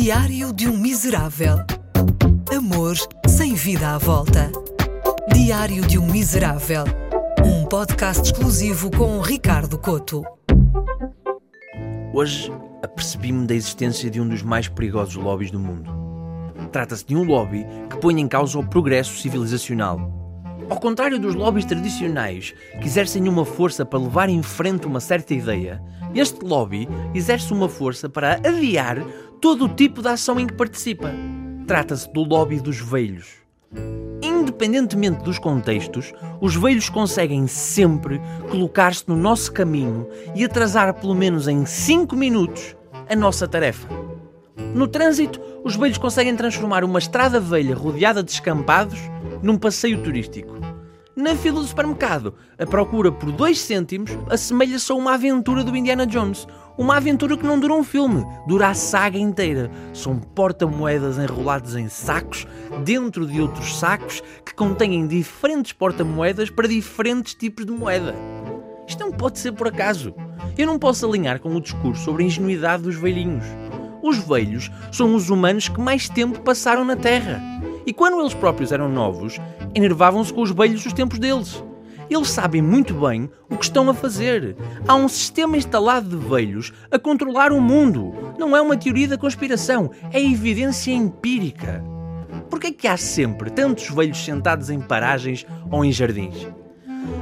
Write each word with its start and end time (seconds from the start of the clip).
Diário 0.00 0.52
de 0.52 0.68
um 0.68 0.76
Miserável. 0.76 1.56
Amor 2.56 2.94
sem 3.26 3.54
vida 3.54 3.96
à 3.96 3.98
volta. 3.98 4.48
Diário 5.34 5.84
de 5.84 5.98
um 5.98 6.06
Miserável. 6.06 6.84
Um 7.44 7.66
podcast 7.66 8.22
exclusivo 8.22 8.92
com 8.92 9.20
Ricardo 9.20 9.76
Coto. 9.76 10.22
Hoje 12.14 12.52
apercebi-me 12.80 13.44
da 13.44 13.56
existência 13.56 14.08
de 14.08 14.20
um 14.20 14.28
dos 14.28 14.40
mais 14.40 14.68
perigosos 14.68 15.16
lobbies 15.16 15.50
do 15.50 15.58
mundo. 15.58 15.90
Trata-se 16.70 17.04
de 17.04 17.16
um 17.16 17.24
lobby 17.24 17.66
que 17.90 17.96
põe 17.96 18.20
em 18.20 18.28
causa 18.28 18.56
o 18.56 18.64
progresso 18.64 19.20
civilizacional. 19.20 19.98
Ao 20.70 20.78
contrário 20.78 21.18
dos 21.18 21.34
lobbies 21.34 21.64
tradicionais, 21.64 22.54
que 22.80 22.86
exercem 22.86 23.28
uma 23.28 23.44
força 23.44 23.84
para 23.84 23.98
levar 23.98 24.28
em 24.28 24.44
frente 24.44 24.86
uma 24.86 25.00
certa 25.00 25.34
ideia, 25.34 25.82
este 26.14 26.44
lobby 26.44 26.88
exerce 27.14 27.52
uma 27.52 27.68
força 27.68 28.08
para 28.08 28.34
adiar 28.34 28.98
todo 29.40 29.66
o 29.66 29.68
tipo 29.68 30.02
de 30.02 30.08
ação 30.08 30.38
em 30.38 30.46
que 30.46 30.54
participa. 30.54 31.12
Trata-se 31.66 32.12
do 32.12 32.22
lobby 32.22 32.60
dos 32.60 32.78
velhos. 32.78 33.26
Independentemente 34.20 35.22
dos 35.22 35.38
contextos, 35.38 36.12
os 36.40 36.56
velhos 36.56 36.88
conseguem 36.88 37.46
sempre 37.46 38.20
colocar-se 38.50 39.04
no 39.06 39.16
nosso 39.16 39.52
caminho 39.52 40.08
e 40.34 40.44
atrasar 40.44 40.92
pelo 40.94 41.14
menos 41.14 41.46
em 41.46 41.64
5 41.64 42.16
minutos 42.16 42.74
a 43.08 43.14
nossa 43.14 43.46
tarefa. 43.46 43.88
No 44.74 44.88
trânsito, 44.88 45.40
os 45.62 45.76
velhos 45.76 45.98
conseguem 45.98 46.34
transformar 46.34 46.82
uma 46.82 46.98
estrada 46.98 47.38
velha 47.38 47.76
rodeada 47.76 48.22
de 48.22 48.32
escampados 48.32 48.98
num 49.40 49.56
passeio 49.56 50.02
turístico. 50.02 50.56
Na 51.14 51.34
fila 51.34 51.60
do 51.60 51.66
supermercado, 51.66 52.34
a 52.58 52.66
procura 52.66 53.12
por 53.12 53.30
2 53.30 53.58
cêntimos 53.58 54.10
assemelha-se 54.30 54.90
a 54.90 54.94
uma 54.94 55.14
aventura 55.14 55.62
do 55.62 55.76
Indiana 55.76 56.06
Jones. 56.06 56.46
Uma 56.78 56.98
aventura 56.98 57.36
que 57.36 57.44
não 57.44 57.58
dura 57.58 57.74
um 57.74 57.82
filme, 57.82 58.24
dura 58.46 58.68
a 58.68 58.74
saga 58.74 59.18
inteira. 59.18 59.68
São 59.92 60.16
porta-moedas 60.16 61.18
enrolados 61.18 61.74
em 61.74 61.88
sacos, 61.88 62.46
dentro 62.84 63.26
de 63.26 63.40
outros 63.40 63.76
sacos 63.76 64.22
que 64.44 64.54
contêm 64.54 65.04
diferentes 65.08 65.72
porta-moedas 65.72 66.50
para 66.50 66.68
diferentes 66.68 67.34
tipos 67.34 67.66
de 67.66 67.72
moeda. 67.72 68.14
Isto 68.86 69.00
não 69.00 69.10
pode 69.10 69.40
ser 69.40 69.50
por 69.50 69.66
acaso. 69.66 70.14
Eu 70.56 70.68
não 70.68 70.78
posso 70.78 71.04
alinhar 71.04 71.40
com 71.40 71.52
o 71.52 71.60
discurso 71.60 72.04
sobre 72.04 72.22
a 72.22 72.26
ingenuidade 72.26 72.84
dos 72.84 72.94
velhinhos. 72.94 73.44
Os 74.00 74.18
velhos 74.18 74.70
são 74.92 75.16
os 75.16 75.30
humanos 75.30 75.68
que 75.68 75.80
mais 75.80 76.08
tempo 76.08 76.40
passaram 76.42 76.84
na 76.84 76.94
Terra. 76.94 77.42
E 77.84 77.92
quando 77.92 78.20
eles 78.20 78.34
próprios 78.34 78.70
eram 78.70 78.88
novos, 78.88 79.40
enervavam-se 79.74 80.32
com 80.32 80.42
os 80.42 80.52
velhos 80.52 80.84
dos 80.84 80.92
tempos 80.92 81.18
deles. 81.18 81.60
Eles 82.10 82.30
sabem 82.30 82.62
muito 82.62 82.94
bem 82.94 83.30
o 83.50 83.56
que 83.56 83.64
estão 83.64 83.88
a 83.90 83.94
fazer. 83.94 84.56
Há 84.86 84.94
um 84.94 85.08
sistema 85.08 85.56
instalado 85.56 86.08
de 86.08 86.28
velhos 86.28 86.72
a 86.90 86.98
controlar 86.98 87.52
o 87.52 87.60
mundo. 87.60 88.14
Não 88.38 88.56
é 88.56 88.60
uma 88.60 88.76
teoria 88.76 89.08
da 89.08 89.18
conspiração, 89.18 89.90
é 90.12 90.22
evidência 90.22 90.92
empírica. 90.92 91.84
Por 92.48 92.58
que 92.58 92.68
é 92.68 92.72
que 92.72 92.88
há 92.88 92.96
sempre 92.96 93.50
tantos 93.50 93.90
velhos 93.90 94.24
sentados 94.24 94.70
em 94.70 94.80
paragens 94.80 95.46
ou 95.70 95.84
em 95.84 95.92
jardins? 95.92 96.48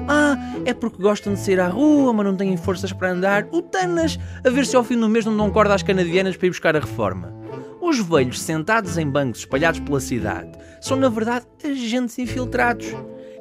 Ah, 0.09 0.37
é 0.65 0.73
porque 0.73 1.03
gostam 1.03 1.35
de 1.35 1.41
sair 1.41 1.59
à 1.59 1.69
rua, 1.69 2.13
mas 2.13 2.27
não 2.27 2.37
têm 2.37 2.57
forças 2.57 2.93
para 2.93 3.11
andar. 3.11 3.49
O 3.51 3.61
Tanas, 3.61 4.19
a 4.45 4.51
ver 4.51 4.67
se 4.67 4.77
ao 4.77 4.85
fim 4.85 4.99
do 4.99 5.09
mês 5.09 5.25
não 5.25 5.37
dão 5.37 5.51
corda 5.51 5.75
às 5.75 5.83
canadianas 5.83 6.37
para 6.37 6.47
ir 6.47 6.51
buscar 6.51 6.77
a 6.77 6.81
reforma. 6.81 7.35
Os 7.81 7.99
velhos 7.99 8.41
sentados 8.41 8.99
em 8.99 9.09
bancos 9.09 9.41
espalhados 9.41 9.81
pela 9.81 10.01
cidade 10.01 10.51
são, 10.81 10.97
na 10.97 11.09
verdade, 11.09 11.47
agentes 11.65 12.19
infiltrados. 12.19 12.87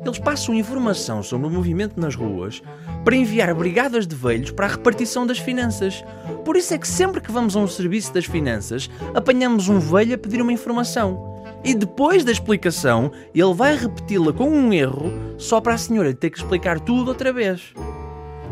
Eles 0.03 0.19
passam 0.19 0.55
informação 0.55 1.21
sobre 1.21 1.47
o 1.47 1.49
movimento 1.49 1.99
nas 1.99 2.15
ruas 2.15 2.61
para 3.03 3.15
enviar 3.15 3.53
brigadas 3.53 4.07
de 4.07 4.15
velhos 4.15 4.51
para 4.51 4.65
a 4.65 4.69
repartição 4.69 5.25
das 5.25 5.39
finanças. 5.39 6.03
Por 6.43 6.55
isso 6.55 6.73
é 6.73 6.77
que 6.77 6.87
sempre 6.87 7.21
que 7.21 7.31
vamos 7.31 7.55
a 7.55 7.59
um 7.59 7.67
serviço 7.67 8.13
das 8.13 8.25
finanças, 8.25 8.89
apanhamos 9.13 9.69
um 9.69 9.79
velho 9.79 10.15
a 10.15 10.17
pedir 10.17 10.41
uma 10.41 10.53
informação. 10.53 11.35
E 11.63 11.73
depois 11.73 12.23
da 12.23 12.31
explicação, 12.31 13.11
ele 13.33 13.53
vai 13.53 13.75
repeti-la 13.75 14.31
com 14.31 14.49
um 14.49 14.71
erro 14.71 15.11
só 15.37 15.59
para 15.59 15.73
a 15.73 15.77
senhora 15.77 16.13
ter 16.13 16.29
que 16.29 16.37
explicar 16.37 16.79
tudo 16.79 17.09
outra 17.09 17.33
vez. 17.33 17.73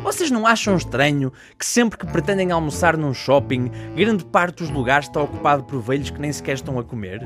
Vocês 0.04 0.30
não 0.30 0.46
acham 0.46 0.76
estranho 0.76 1.32
que 1.58 1.66
sempre 1.66 1.98
que 1.98 2.06
pretendem 2.06 2.52
almoçar 2.52 2.98
num 2.98 3.14
shopping, 3.14 3.72
grande 3.96 4.26
parte 4.26 4.58
dos 4.58 4.70
lugares 4.70 5.08
está 5.08 5.22
ocupado 5.22 5.64
por 5.64 5.80
velhos 5.80 6.10
que 6.10 6.20
nem 6.20 6.34
sequer 6.34 6.56
estão 6.56 6.78
a 6.78 6.84
comer? 6.84 7.22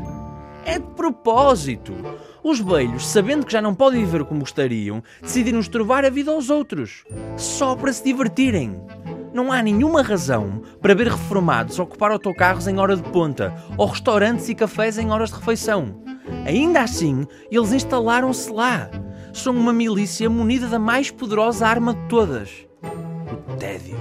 É 0.67 0.79
de 0.79 0.85
propósito! 0.97 1.93
Os 2.43 2.59
velhos, 2.59 3.07
sabendo 3.07 3.45
que 3.45 3.53
já 3.53 3.61
não 3.61 3.73
podem 3.73 4.03
viver 4.03 4.25
como 4.25 4.41
gostariam, 4.41 5.01
decidiram 5.21 5.61
estrovar 5.61 6.03
a 6.03 6.09
vida 6.09 6.29
aos 6.29 6.49
outros, 6.49 7.05
só 7.37 7.73
para 7.73 7.93
se 7.93 8.03
divertirem. 8.03 8.77
Não 9.33 9.49
há 9.49 9.61
nenhuma 9.63 10.01
razão 10.01 10.61
para 10.81 10.93
ver 10.93 11.07
reformados 11.07 11.79
ocupar 11.79 12.11
autocarros 12.11 12.67
em 12.67 12.79
hora 12.79 12.97
de 12.97 13.03
ponta 13.03 13.55
ou 13.77 13.87
restaurantes 13.87 14.49
e 14.49 14.55
cafés 14.55 14.97
em 14.97 15.09
horas 15.09 15.29
de 15.29 15.37
refeição. 15.37 16.01
Ainda 16.45 16.81
assim, 16.81 17.25
eles 17.49 17.71
instalaram-se 17.71 18.51
lá. 18.51 18.91
São 19.31 19.55
uma 19.55 19.71
milícia 19.71 20.29
munida 20.29 20.67
da 20.67 20.77
mais 20.77 21.09
poderosa 21.09 21.65
arma 21.65 21.93
de 21.93 22.09
todas 22.09 22.67
tédio. 23.57 23.97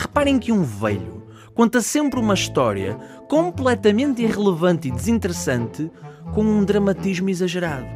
Reparem 0.00 0.38
que 0.38 0.50
um 0.50 0.62
velho 0.62 1.26
conta 1.52 1.82
sempre 1.82 2.18
uma 2.18 2.32
história 2.32 2.94
completamente 3.28 4.22
irrelevante 4.22 4.88
e 4.88 4.90
desinteressante 4.90 5.92
com 6.32 6.42
um 6.42 6.64
dramatismo 6.64 7.28
exagerado. 7.28 7.86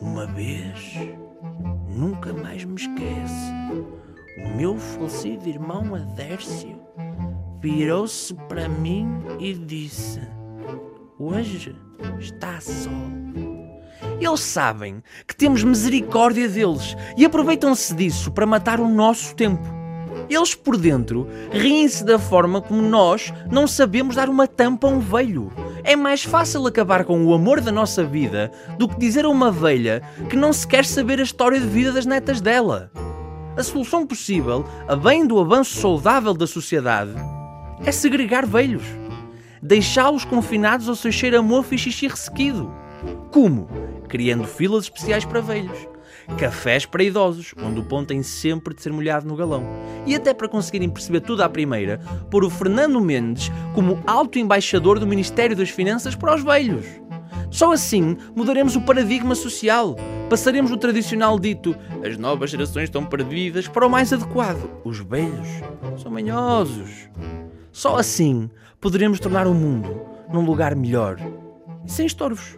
Uma 0.00 0.24
vez, 0.24 0.96
nunca 1.86 2.32
mais 2.32 2.64
me 2.64 2.76
esquece, 2.76 3.52
o 4.38 4.56
meu 4.56 4.78
falecido 4.78 5.46
irmão 5.46 5.94
Adércio 5.94 6.80
virou-se 7.60 8.32
para 8.48 8.66
mim 8.66 9.06
e 9.38 9.52
disse: 9.52 10.22
Hoje 11.18 11.76
está 12.18 12.58
sol. 12.58 12.90
Eles 14.18 14.40
sabem 14.40 15.02
que 15.26 15.36
temos 15.36 15.62
misericórdia 15.62 16.48
deles 16.48 16.96
e 17.18 17.26
aproveitam-se 17.26 17.94
disso 17.94 18.32
para 18.32 18.46
matar 18.46 18.80
o 18.80 18.88
nosso 18.88 19.34
tempo. 19.36 19.77
Eles 20.28 20.54
por 20.54 20.76
dentro 20.76 21.26
riem-se 21.50 22.04
da 22.04 22.18
forma 22.18 22.60
como 22.60 22.82
nós 22.82 23.32
não 23.50 23.66
sabemos 23.66 24.14
dar 24.14 24.28
uma 24.28 24.46
tampa 24.46 24.86
a 24.86 24.90
um 24.90 25.00
velho. 25.00 25.50
É 25.82 25.96
mais 25.96 26.22
fácil 26.22 26.66
acabar 26.66 27.04
com 27.04 27.24
o 27.24 27.32
amor 27.32 27.60
da 27.60 27.72
nossa 27.72 28.04
vida 28.04 28.52
do 28.78 28.86
que 28.86 28.98
dizer 28.98 29.24
a 29.24 29.28
uma 29.28 29.50
velha 29.50 30.02
que 30.28 30.36
não 30.36 30.52
se 30.52 30.66
quer 30.66 30.84
saber 30.84 31.18
a 31.18 31.22
história 31.22 31.58
de 31.58 31.66
vida 31.66 31.92
das 31.92 32.04
netas 32.04 32.40
dela. 32.40 32.90
A 33.56 33.62
solução 33.62 34.06
possível, 34.06 34.64
a 34.86 34.94
bem 34.94 35.26
do 35.26 35.40
avanço 35.40 35.80
saudável 35.80 36.34
da 36.34 36.46
sociedade, 36.46 37.12
é 37.84 37.90
segregar 37.90 38.44
velhos. 38.44 38.84
Deixá-los 39.62 40.24
confinados 40.24 40.88
ao 40.88 40.94
seu 40.94 41.10
cheiro 41.10 41.38
a 41.38 41.42
mofo 41.42 41.74
e 41.74 41.78
xixi 41.78 42.06
ressequido. 42.06 42.70
Como? 43.30 43.66
Criando 44.08 44.46
filas 44.46 44.84
especiais 44.84 45.24
para 45.24 45.40
velhos 45.40 45.97
cafés 46.36 46.84
para 46.84 47.02
idosos, 47.02 47.54
onde 47.62 47.80
o 47.80 47.84
pão 47.84 48.04
tem 48.04 48.22
sempre 48.22 48.74
de 48.74 48.82
ser 48.82 48.92
molhado 48.92 49.26
no 49.26 49.36
galão. 49.36 49.64
E 50.06 50.14
até 50.14 50.34
para 50.34 50.48
conseguirem 50.48 50.88
perceber 50.88 51.20
tudo 51.20 51.42
à 51.42 51.48
primeira, 51.48 51.98
pôr 52.30 52.44
o 52.44 52.50
Fernando 52.50 53.00
Mendes 53.00 53.50
como 53.74 54.02
alto 54.06 54.38
embaixador 54.38 54.98
do 54.98 55.06
Ministério 55.06 55.56
das 55.56 55.70
Finanças 55.70 56.14
para 56.14 56.34
os 56.34 56.42
velhos. 56.42 56.86
Só 57.50 57.72
assim 57.72 58.16
mudaremos 58.36 58.76
o 58.76 58.80
paradigma 58.82 59.34
social. 59.34 59.96
Passaremos 60.28 60.70
do 60.70 60.76
tradicional 60.76 61.38
dito 61.38 61.74
as 62.04 62.18
novas 62.18 62.50
gerações 62.50 62.84
estão 62.84 63.04
perdidas 63.04 63.66
para 63.66 63.86
o 63.86 63.90
mais 63.90 64.12
adequado. 64.12 64.68
Os 64.84 64.98
velhos 64.98 65.48
são 66.02 66.12
manhosos. 66.12 67.08
Só 67.72 67.96
assim 67.96 68.50
poderemos 68.80 69.18
tornar 69.18 69.46
o 69.46 69.54
mundo 69.54 70.02
num 70.32 70.44
lugar 70.44 70.74
melhor 70.76 71.18
e 71.84 71.90
sem 71.90 72.06
estorvos. 72.06 72.57